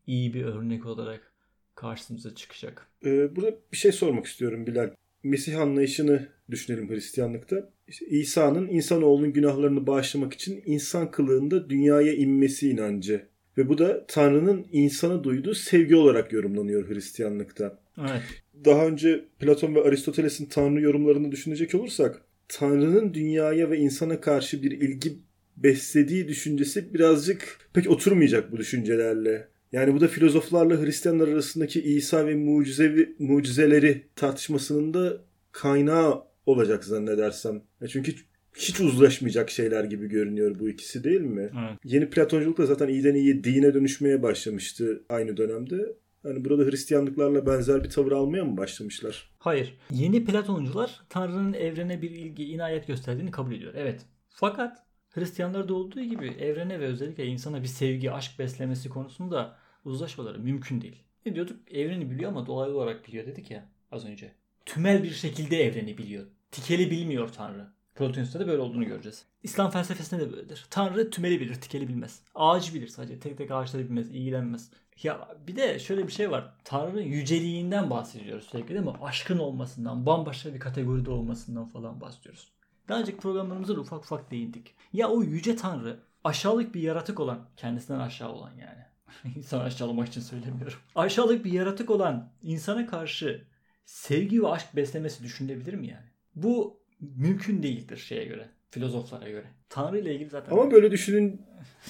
[0.08, 1.34] iyi bir örnek olarak
[1.76, 2.88] karşımıza çıkacak.
[3.06, 4.89] Ee, burada bir şey sormak istiyorum Bilal.
[5.24, 7.70] Mesih anlayışını düşünelim Hristiyanlıkta.
[7.88, 13.28] İşte İsa'nın insanoğlunun günahlarını bağışlamak için insan kılığında dünyaya inmesi inancı.
[13.58, 17.83] Ve bu da Tanrı'nın insana duyduğu sevgi olarak yorumlanıyor Hristiyanlıkta.
[17.99, 18.21] Evet.
[18.65, 24.71] Daha önce Platon ve Aristoteles'in Tanrı yorumlarını düşünecek olursak Tanrı'nın dünyaya ve insana karşı bir
[24.71, 25.17] ilgi
[25.58, 29.47] beslediği düşüncesi birazcık pek oturmayacak bu düşüncelerle.
[29.71, 35.17] Yani bu da filozoflarla Hristiyanlar arasındaki İsa ve mucizevi, mucizeleri tartışmasının da
[35.51, 37.62] kaynağı olacak zannedersem.
[37.89, 38.13] Çünkü
[38.56, 41.41] hiç uzlaşmayacak şeyler gibi görünüyor bu ikisi değil mi?
[41.41, 41.79] Evet.
[41.84, 45.95] Yeni Platonculuk da zaten iyiden iyiye dine dönüşmeye başlamıştı aynı dönemde.
[46.24, 49.30] Hani burada Hristiyanlıklarla benzer bir tavır almaya mı başlamışlar?
[49.40, 49.78] Hayır.
[49.92, 53.74] Yeni Platoncular Tanrı'nın evrene bir ilgi, inayet gösterdiğini kabul ediyor.
[53.76, 54.06] Evet.
[54.30, 60.82] Fakat Hristiyanlarda olduğu gibi evrene ve özellikle insana bir sevgi, aşk beslemesi konusunda uzlaşmaları mümkün
[60.82, 61.04] değil.
[61.26, 61.72] Ne diyorduk?
[61.72, 64.32] Evreni biliyor ama dolaylı olarak biliyor dedik ya az önce.
[64.66, 66.26] Tümel bir şekilde evreni biliyor.
[66.52, 67.68] Tikeli bilmiyor Tanrı.
[67.95, 69.25] Plotinus'ta da böyle olduğunu göreceğiz.
[69.43, 70.65] İslam felsefesinde de böyledir.
[70.69, 72.21] Tanrı tümeli bilir, tikeli bilmez.
[72.36, 73.19] Ağacı bilir sadece.
[73.19, 74.69] Tek tek ağaçları bilmez, ilgilenmez.
[75.03, 76.53] Ya bir de şöyle bir şey var.
[76.63, 78.93] Tanrı'nın yüceliğinden bahsediyoruz sürekli değil mi?
[79.01, 82.51] Aşkın olmasından, bambaşka bir kategoride olmasından falan bahsediyoruz.
[82.88, 84.75] Daha önceki programlarımızda da ufak ufak değindik.
[84.93, 88.84] Ya o yüce Tanrı aşağılık bir yaratık olan, kendisinden aşağı olan yani.
[89.38, 90.79] İnsan aşağılamak için söylemiyorum.
[90.95, 93.47] Aşağılık bir yaratık olan insana karşı
[93.86, 96.06] sevgi ve aşk beslemesi düşünülebilir mi yani?
[96.36, 96.83] Bu
[97.16, 98.50] mümkün değildir şeye göre.
[98.70, 99.46] filozoflara göre.
[99.70, 101.42] Tanrı ile ilgili zaten Ama böyle düşünün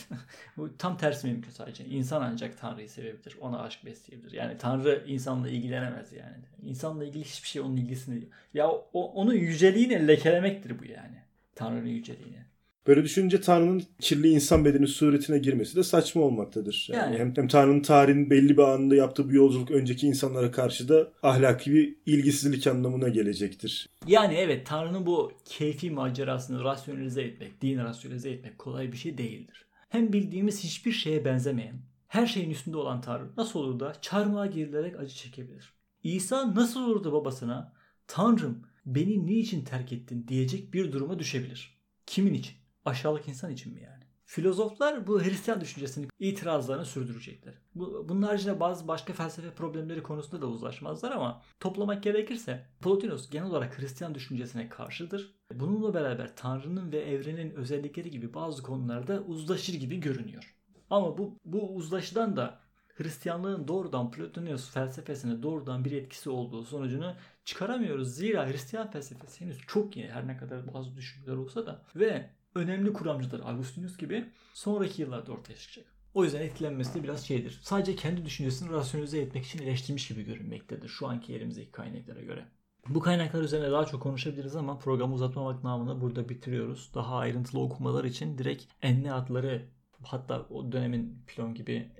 [0.58, 1.86] bu tam tersi mümkün sadece.
[1.86, 3.38] İnsan ancak Tanrı'yı sevebilir.
[3.42, 4.32] Ona aşk besleyebilir.
[4.32, 6.44] Yani Tanrı insanla ilgilenemez yani.
[6.62, 8.30] İnsanla ilgili hiçbir şey onun ilgisini...
[8.54, 11.24] Ya o, onun yüceliğini lekelemektir bu yani.
[11.56, 12.46] Tanrı'nın yüceliğini.
[12.88, 16.90] Böyle düşününce Tanrı'nın kirli insan bedeni suretine girmesi de saçma olmaktadır.
[16.92, 17.20] Yani, Yani.
[17.20, 21.74] Hem, hem Tanrı'nın tarihin belli bir anında yaptığı bu yolculuk önceki insanlara karşı da ahlaki
[21.74, 23.90] bir ilgisizlik anlamına gelecektir.
[24.08, 29.66] Yani evet Tanrı'nın bu keyfi macerasını rasyonelize etmek, din rasyonelize etmek kolay bir şey değildir.
[29.90, 31.76] Hem bildiğimiz hiçbir şeye benzemeyen,
[32.08, 35.74] her şeyin üstünde olan Tanrı nasıl olur da çarmıha girilerek acı çekebilir?
[36.04, 37.74] İsa nasıl olur da babasına
[38.08, 41.78] Tanrım beni niçin terk ettin diyecek bir duruma düşebilir?
[42.06, 42.63] Kimin için?
[42.86, 44.04] Aşağılık insan için mi yani?
[44.26, 47.54] Filozoflar bu Hristiyan düşüncesinin itirazlarını sürdürecekler.
[47.76, 53.48] Bu, bunun haricinde bazı başka felsefe problemleri konusunda da uzlaşmazlar ama toplamak gerekirse Plotinus genel
[53.48, 55.36] olarak Hristiyan düşüncesine karşıdır.
[55.54, 60.56] Bununla beraber Tanrı'nın ve evrenin özellikleri gibi bazı konularda uzlaşır gibi görünüyor.
[60.90, 62.60] Ama bu, bu uzlaşıdan da
[62.94, 67.16] Hristiyanlığın doğrudan Plotinus felsefesine doğrudan bir etkisi olduğu sonucunu
[67.46, 68.16] çıkaramıyoruz.
[68.16, 72.94] Zira Hristiyan felsefesi henüz çok yeni her ne kadar bazı düşünceler olsa da ve önemli
[72.94, 75.94] kuramcılar Augustinus gibi sonraki yıllarda ortaya çıkacak.
[76.14, 77.60] O yüzden etkilenmesi de biraz şeydir.
[77.62, 82.46] Sadece kendi düşüncesini rasyonelize etmek için eleştirmiş gibi görünmektedir şu anki elimizdeki kaynaklara göre.
[82.90, 86.92] Bu kaynaklar üzerine daha çok konuşabiliriz ama programı uzatmamak namına burada bitiriyoruz.
[86.96, 89.66] Daha ayrıntılı okumalar için direkt enli adları
[90.04, 91.92] hatta o dönemin Plon gibi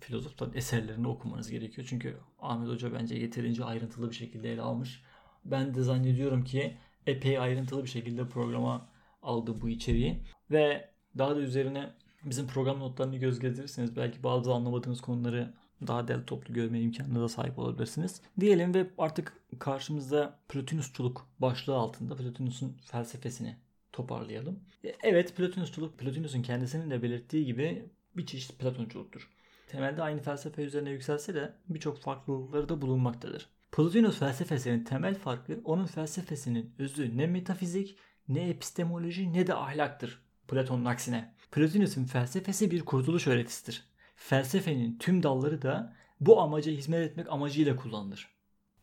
[0.00, 1.86] filozofların eserlerini okumanız gerekiyor.
[1.90, 5.02] Çünkü Ahmet Hoca bence yeterince ayrıntılı bir şekilde ele almış.
[5.44, 8.88] Ben de zannediyorum ki epey ayrıntılı bir şekilde programa
[9.26, 10.22] aldı bu içeriği.
[10.50, 11.90] Ve daha da üzerine
[12.24, 15.54] bizim program notlarını göz gezdirirseniz belki bazı anlamadığınız konuları
[15.86, 18.20] daha del toplu görme imkanına da sahip olabilirsiniz.
[18.40, 23.56] Diyelim ve artık karşımızda Plotinusçuluk başlığı altında Plotinus'un felsefesini
[23.92, 24.60] toparlayalım.
[25.02, 29.30] Evet Plotinusçuluk, Plotinus'un kendisinin de belirttiği gibi bir çeşit Platonculuktur.
[29.68, 33.48] Temelde aynı felsefe üzerine yükselse de birçok farklılıkları da bulunmaktadır.
[33.72, 40.22] Plotinus felsefesinin temel farkı onun felsefesinin özü ne metafizik ne epistemoloji ne de ahlaktır.
[40.48, 41.34] Platon'un aksine.
[41.52, 43.84] Plotinus'un felsefesi bir kurtuluş öğretisidir.
[44.16, 48.28] Felsefenin tüm dalları da bu amaca hizmet etmek amacıyla kullanılır.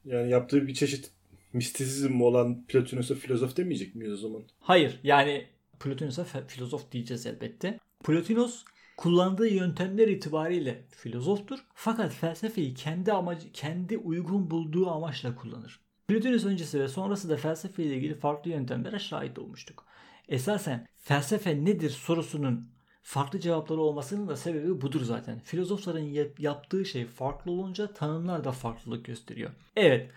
[0.06, 1.12] Yani yaptığı bir çeşit
[1.54, 4.44] mistisizm olan Plotinus'a filozof demeyecek miyiz o zaman?
[4.60, 5.48] Hayır yani
[5.80, 7.80] Plotinus'a filozof diyeceğiz elbette.
[8.04, 8.66] Plotinus
[8.98, 15.80] kullandığı yöntemler itibariyle filozoftur fakat felsefeyi kendi amacı kendi uygun bulduğu amaçla kullanır.
[16.08, 19.86] Plotinus öncesi ve sonrası da felsefe ile ilgili farklı yöntemlere şahit olmuştuk.
[20.28, 22.70] Esasen felsefe nedir sorusunun
[23.04, 25.40] farklı cevapları olmasının da sebebi budur zaten.
[25.40, 29.52] Filozofların yaptığı şey farklı olunca tanımlar da farklılık gösteriyor.
[29.76, 30.12] Evet,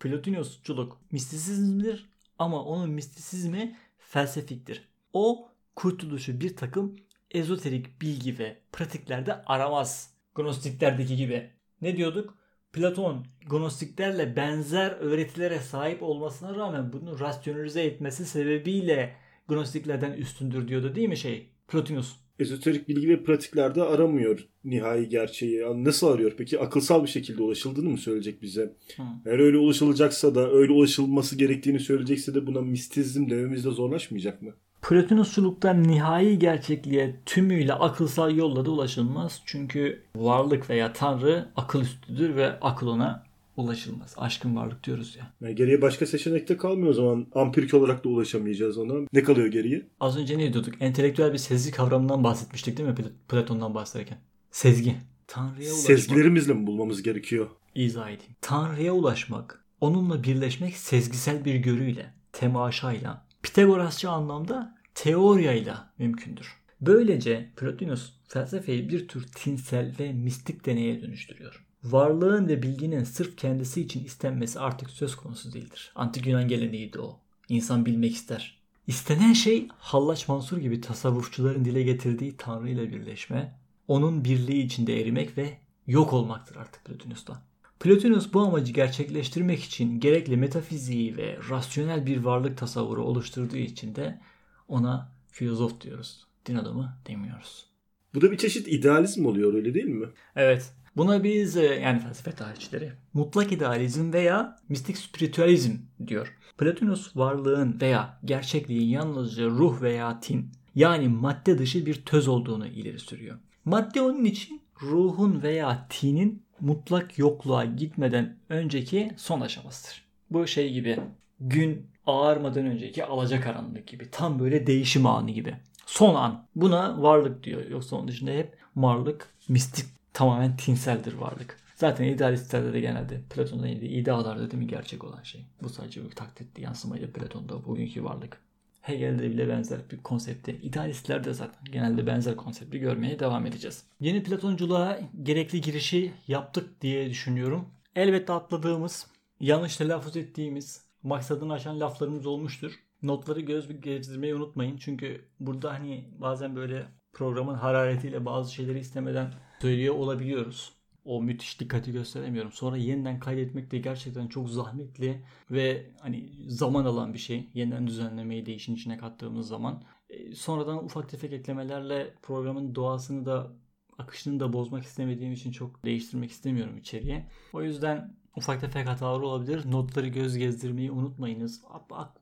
[0.00, 4.88] Plotinusçuluk mistisizmdir ama onun mistisizmi felsefiktir.
[5.12, 6.96] O kurtuluşu bir takım
[7.30, 10.14] ezoterik bilgi ve pratiklerde aramaz.
[10.34, 11.50] Gnostiklerdeki gibi.
[11.80, 12.38] Ne diyorduk?
[12.72, 19.16] Platon Gnostiklerle benzer öğretilere sahip olmasına rağmen bunu rasyonelize etmesi sebebiyle
[19.48, 21.48] Gnostiklerden üstündür diyordu değil mi şey?
[21.68, 22.16] Plotinus.
[22.38, 25.62] Ezoterik bilgi ve pratiklerde aramıyor nihai gerçeği.
[25.84, 26.60] Nasıl arıyor peki?
[26.60, 28.76] Akılsal bir şekilde ulaşıldığını mı söyleyecek bize?
[28.96, 29.02] Hı.
[29.26, 34.54] Eğer öyle ulaşılacaksa da öyle ulaşılması gerektiğini söyleyecekse de buna mistizm dememiz de zorlaşmayacak mı?
[34.82, 39.42] Plotinusçuluktan nihai gerçekliğe tümüyle akılsal yolla da ulaşılmaz.
[39.44, 43.24] Çünkü varlık veya tanrı akıl üstüdür ve akıl ona
[43.56, 44.14] ulaşılmaz.
[44.16, 45.32] Aşkın varlık diyoruz ya.
[45.40, 47.26] Yani geriye başka seçenekte kalmıyor o zaman.
[47.34, 49.06] Ampirik olarak da ulaşamayacağız ona.
[49.12, 49.86] Ne kalıyor geriye?
[50.00, 50.74] Az önce ne diyorduk?
[50.80, 52.94] Entelektüel bir sezgi kavramından bahsetmiştik değil mi
[53.28, 54.18] Platon'dan bahsederken?
[54.50, 54.96] Sezgi.
[55.26, 55.86] Tanrı'ya ulaşmak.
[55.86, 57.46] Sezgilerimizle mi bulmamız gerekiyor?
[57.74, 58.34] İzah edeyim.
[58.40, 66.60] Tanrı'ya ulaşmak, onunla birleşmek sezgisel bir görüyle, temaşayla, Pitagorasçı anlamda teoriyayla mümkündür.
[66.80, 71.64] Böylece Plotinus felsefeyi bir tür tinsel ve mistik deneye dönüştürüyor.
[71.84, 75.92] Varlığın ve bilginin sırf kendisi için istenmesi artık söz konusu değildir.
[75.94, 77.20] Antik Yunan geleneğiydi o.
[77.48, 78.60] İnsan bilmek ister.
[78.86, 85.38] İstenen şey Hallaç Mansur gibi tasavvufçuların dile getirdiği Tanrı ile birleşme, onun birliği içinde erimek
[85.38, 87.42] ve yok olmaktır artık Plotinus'ta.
[87.80, 94.20] Plotinus bu amacı gerçekleştirmek için gerekli metafiziği ve rasyonel bir varlık tasavvuru oluşturduğu için de
[94.68, 96.26] ona filozof diyoruz.
[96.46, 97.66] Din adamı demiyoruz.
[98.14, 100.06] Bu da bir çeşit idealizm oluyor öyle değil mi?
[100.36, 100.72] Evet.
[100.96, 105.72] Buna biz e, yani felsefe tarihçileri mutlak idealizm veya mistik spiritüalizm
[106.06, 106.36] diyor.
[106.58, 112.98] Plotinus varlığın veya gerçekliğin yalnızca ruh veya tin yani madde dışı bir töz olduğunu ileri
[112.98, 113.38] sürüyor.
[113.64, 120.04] Madde onun için ruhun veya tinin mutlak yokluğa gitmeden önceki son aşamasıdır.
[120.30, 120.98] Bu şey gibi
[121.40, 124.10] gün ağarmadan önceki alacakaranlık gibi.
[124.10, 125.56] Tam böyle değişim anı gibi.
[125.86, 126.46] Son an.
[126.56, 127.70] Buna varlık diyor.
[127.70, 131.56] Yoksa onun dışında hep varlık, mistik, tamamen tinseldir varlık.
[131.76, 135.46] Zaten idealistlerde de genelde Platon'da idealarda değil mi gerçek olan şey.
[135.62, 138.40] Bu sadece bir taklitli yansımaydı Platon'da bugünkü varlık.
[138.80, 140.58] Hegel'de bile benzer bir konsepti.
[140.62, 143.84] İdealistler de zaten genelde benzer konsepti görmeye devam edeceğiz.
[144.00, 147.68] Yeni Platonculuğa gerekli girişi yaptık diye düşünüyorum.
[147.96, 149.06] Elbette atladığımız,
[149.40, 152.72] yanlış telaffuz ettiğimiz, maksadını aşan laflarımız olmuştur.
[153.02, 154.76] Notları göz gezdirmeyi unutmayın.
[154.76, 160.72] Çünkü burada hani bazen böyle programın hararetiyle bazı şeyleri istemeden söylüyor olabiliyoruz.
[161.10, 162.52] O müthiş dikkati gösteremiyorum.
[162.52, 167.50] Sonra yeniden kaydetmek de gerçekten çok zahmetli ve hani zaman alan bir şey.
[167.54, 169.82] Yeniden düzenlemeyi de işin içine kattığımız zaman.
[170.10, 173.52] E, sonradan ufak tefek eklemelerle programın doğasını da
[173.98, 177.26] akışını da bozmak istemediğim için çok değiştirmek istemiyorum içeriye.
[177.52, 179.70] O yüzden ufak tefek hatalar olabilir.
[179.70, 181.62] Notları göz gezdirmeyi unutmayınız.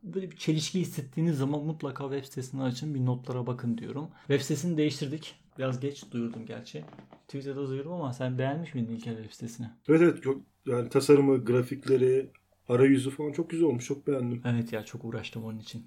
[0.03, 4.09] Böyle bir çelişki hissettiğiniz zaman mutlaka web sitesini açın bir notlara bakın diyorum.
[4.19, 5.35] Web sitesini değiştirdik.
[5.59, 6.85] Biraz geç duyurdum gerçi.
[7.29, 9.67] Twitter'da duyurdum ama sen beğenmiş miydin İlker web sitesini?
[9.89, 12.31] Evet evet çok yani tasarımı, grafikleri,
[12.69, 13.87] arayüzü falan çok güzel olmuş.
[13.87, 14.43] Çok beğendim.
[14.47, 15.87] Evet ya çok uğraştım onun için.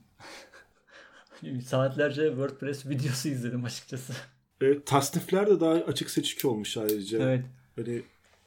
[1.65, 4.13] Saatlerce WordPress videosu izledim açıkçası.
[4.61, 7.19] Evet, tasnifler de daha açık seçik olmuş ayrıca.
[7.19, 7.45] Evet.
[7.77, 8.01] Böyle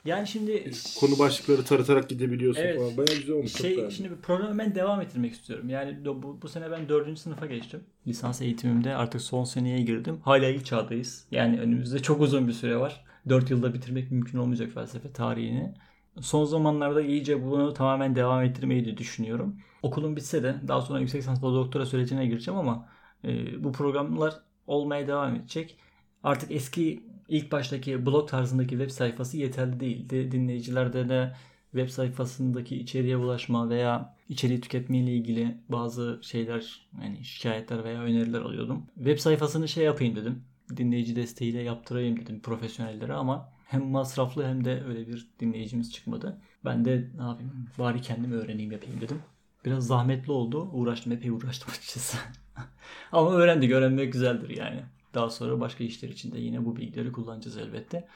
[0.04, 2.96] yani şimdi konu başlıkları taratarak gidebiliyorsun evet, falan.
[2.96, 3.52] Bayağı güzel olmuş.
[3.52, 5.68] Şey, şimdi bir programı ben devam ettirmek istiyorum.
[5.68, 7.80] Yani bu, bu sene ben dördüncü sınıfa geçtim.
[8.06, 10.20] Lisans eğitimimde artık son seneye girdim.
[10.24, 11.26] Hala ilk çağdayız.
[11.30, 13.04] Yani önümüzde çok uzun bir süre var.
[13.28, 15.74] Dört yılda bitirmek mümkün olmayacak felsefe tarihini.
[16.20, 19.56] Son zamanlarda iyice bunu tamamen devam ettirmeyi de düşünüyorum.
[19.82, 22.88] Okulum bitse de daha sonra yüksek lisansla doktora sürecine gireceğim ama
[23.24, 24.34] e, bu programlar
[24.66, 25.76] olmaya devam edecek.
[26.22, 30.32] Artık eski ilk baştaki blog tarzındaki web sayfası yeterli değildi.
[30.32, 31.34] Dinleyicilerde de
[31.72, 38.40] web sayfasındaki içeriğe ulaşma veya içeriği tüketme ile ilgili bazı şeyler yani şikayetler veya öneriler
[38.40, 38.86] alıyordum.
[38.94, 40.42] Web sayfasını şey yapayım dedim.
[40.76, 46.38] Dinleyici desteğiyle yaptırayım dedim profesyonellere ama hem masraflı hem de öyle bir dinleyicimiz çıkmadı.
[46.64, 49.18] Ben de ne yapayım bari kendim öğreneyim yapayım dedim.
[49.64, 50.68] Biraz zahmetli oldu.
[50.72, 52.18] Uğraştım epey uğraştım açıkçası.
[53.12, 53.72] ama öğrendik.
[53.72, 54.82] Öğrenmek güzeldir yani.
[55.14, 58.08] Daha sonra başka işler için de yine bu bilgileri kullanacağız elbette.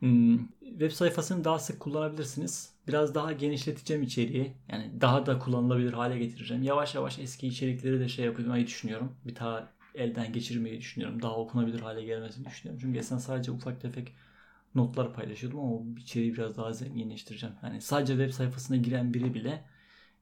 [0.00, 2.74] Hmm, web sayfasını daha sık kullanabilirsiniz.
[2.88, 4.52] Biraz daha genişleteceğim içeriği.
[4.68, 6.62] Yani daha da kullanılabilir hale getireceğim.
[6.62, 9.16] Yavaş yavaş eski içerikleri de şey yapmayı düşünüyorum.
[9.26, 11.22] Bir daha elden geçirmeyi düşünüyorum.
[11.22, 12.80] Daha okunabilir hale gelmesini düşünüyorum.
[12.82, 14.14] Çünkü eskiden sadece ufak tefek
[14.74, 17.54] notlar paylaşıyordum ama içeriği biraz daha zenginleştireceğim.
[17.62, 19.64] Yani sadece web sayfasına giren biri bile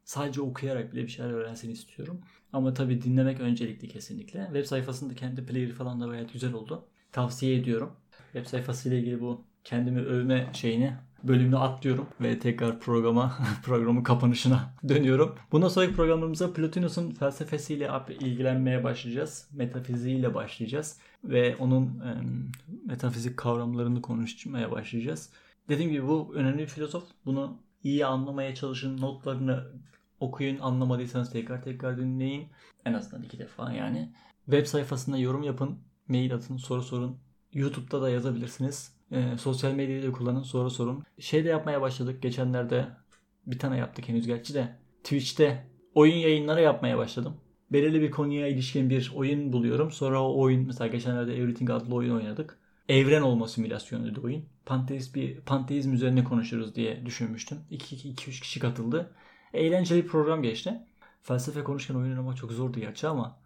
[0.09, 2.21] sadece okuyarak bile bir şeyler öğrensin istiyorum.
[2.53, 4.45] Ama tabii dinlemek öncelikli kesinlikle.
[4.45, 6.85] Web sayfasında kendi player'i falan da gayet güzel oldu.
[7.13, 7.93] Tavsiye ediyorum.
[8.33, 14.75] Web sayfası ile ilgili bu kendimi övme şeyini bölümünü atlıyorum ve tekrar programa programın kapanışına
[14.89, 15.35] dönüyorum.
[15.53, 17.91] Bundan sonraki programımıza Plotinus'un felsefesiyle
[18.21, 19.49] ilgilenmeye başlayacağız.
[19.53, 22.11] Metafiziğiyle başlayacağız ve onun e,
[22.87, 25.31] metafizik kavramlarını konuşmaya başlayacağız.
[25.69, 27.05] Dediğim gibi bu önemli bir filozof.
[27.27, 29.65] Bunu iyi anlamaya çalışın, notlarını
[30.21, 30.59] okuyun.
[30.59, 32.49] Anlamadıysanız tekrar tekrar dinleyin.
[32.85, 34.13] En azından iki defa yani.
[34.45, 35.79] Web sayfasında yorum yapın.
[36.09, 37.19] Mail atın, soru sorun.
[37.53, 38.93] YouTube'da da yazabilirsiniz.
[39.11, 41.05] E, sosyal medyayı da kullanın, soru sorun.
[41.19, 42.23] Şey de yapmaya başladık.
[42.23, 42.89] Geçenlerde
[43.47, 44.77] bir tane yaptık henüz gerçi de.
[45.05, 47.37] Twitch'te oyun yayınları yapmaya başladım.
[47.73, 49.93] Belirli bir konuya ilişkin bir oyun buluyorum.
[49.93, 52.59] Sonra o oyun mesela geçenlerde Everything adlı oyun oynadık.
[52.89, 54.45] Evren olma simülasyonuydu oyun.
[54.67, 57.59] Panteist bir panteizm üzerine konuşuruz diye düşünmüştüm.
[57.71, 59.13] 2-3 kişi katıldı.
[59.55, 60.81] Eğlenceli bir program geçti.
[61.23, 63.41] Felsefe konuşurken oyun oynamak çok zordu gerçi ama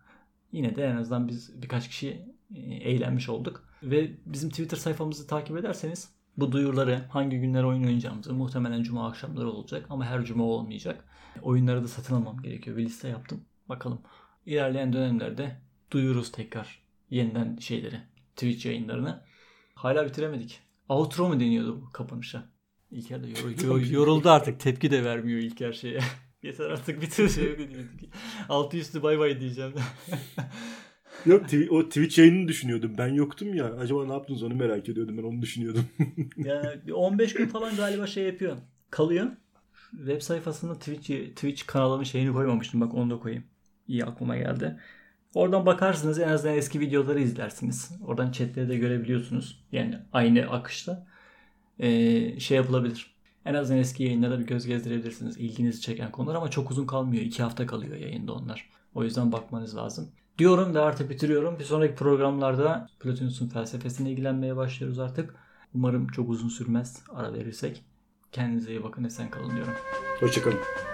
[0.52, 2.22] yine de en azından biz birkaç kişi
[2.54, 3.64] e, eğlenmiş olduk.
[3.82, 9.50] Ve bizim Twitter sayfamızı takip ederseniz bu duyuruları hangi günler oyun oynayacağımızı muhtemelen cuma akşamları
[9.50, 11.04] olacak ama her cuma olmayacak.
[11.42, 12.76] Oyunları da satın almam gerekiyor.
[12.76, 13.44] Bir liste yaptım.
[13.68, 14.00] Bakalım.
[14.46, 15.60] İlerleyen dönemlerde
[15.90, 18.00] duyururuz tekrar yeniden şeyleri.
[18.36, 19.22] Twitch yayınlarını.
[19.74, 20.60] Hala bitiremedik.
[20.88, 22.51] Outro mu deniyordu bu kapanışa?
[22.92, 24.60] İlker de yor, yoruldu artık.
[24.60, 26.00] Tepki de vermiyor İlker şeye.
[26.42, 27.56] Yeter artık bitir şey
[28.48, 29.72] Altı üstü bay bay diyeceğim.
[31.26, 32.94] Yok o Twitch yayınını düşünüyordum.
[32.98, 33.74] Ben yoktum ya.
[33.74, 35.18] Acaba ne yaptınız onu merak ediyordum.
[35.18, 35.84] Ben onu düşünüyordum.
[36.36, 38.56] yani 15 gün falan galiba şey yapıyor.
[38.90, 39.26] Kalıyor.
[39.90, 42.80] Web sayfasında Twitch, Twitch kanalımın şeyini koymamıştım.
[42.80, 43.44] Bak onu da koyayım.
[43.88, 44.80] İyi aklıma geldi.
[45.34, 47.92] Oradan bakarsınız en azından eski videoları izlersiniz.
[48.06, 49.64] Oradan chatleri de görebiliyorsunuz.
[49.72, 51.06] Yani aynı akışta
[51.82, 53.14] ee, şey yapılabilir.
[53.44, 55.36] En azından eski yayınlara bir göz gezdirebilirsiniz.
[55.36, 57.22] İlginizi çeken konular ama çok uzun kalmıyor.
[57.22, 58.70] İki hafta kalıyor yayında onlar.
[58.94, 60.10] O yüzden bakmanız lazım.
[60.38, 61.58] Diyorum ve artık bitiriyorum.
[61.58, 65.34] Bir sonraki programlarda Plotinus'un felsefesine ilgilenmeye başlıyoruz artık.
[65.74, 67.84] Umarım çok uzun sürmez ara verirsek.
[68.32, 69.74] Kendinize iyi bakın esen kalın diyorum.
[70.20, 70.91] Hoşçakalın.